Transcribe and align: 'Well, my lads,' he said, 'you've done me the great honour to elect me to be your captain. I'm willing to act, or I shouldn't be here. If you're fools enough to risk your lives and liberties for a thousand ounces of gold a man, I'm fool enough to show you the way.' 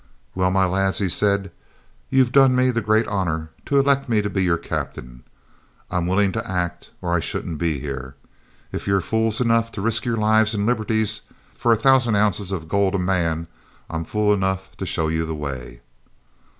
'Well, 0.33 0.49
my 0.49 0.65
lads,' 0.65 0.97
he 0.97 1.09
said, 1.09 1.51
'you've 2.09 2.31
done 2.31 2.55
me 2.55 2.71
the 2.71 2.81
great 2.81 3.07
honour 3.07 3.51
to 3.67 3.77
elect 3.79 4.09
me 4.09 4.19
to 4.23 4.31
be 4.31 4.43
your 4.43 4.57
captain. 4.57 5.21
I'm 5.91 6.07
willing 6.07 6.31
to 6.31 6.49
act, 6.51 6.89
or 7.03 7.13
I 7.13 7.19
shouldn't 7.19 7.59
be 7.59 7.77
here. 7.79 8.15
If 8.71 8.87
you're 8.87 8.99
fools 9.01 9.39
enough 9.39 9.71
to 9.73 9.81
risk 9.81 10.03
your 10.03 10.17
lives 10.17 10.55
and 10.55 10.65
liberties 10.65 11.21
for 11.53 11.71
a 11.71 11.75
thousand 11.77 12.15
ounces 12.15 12.51
of 12.51 12.67
gold 12.67 12.95
a 12.95 12.97
man, 12.97 13.45
I'm 13.91 14.03
fool 14.03 14.33
enough 14.33 14.75
to 14.77 14.87
show 14.87 15.07
you 15.07 15.23
the 15.23 15.35
way.' 15.35 15.81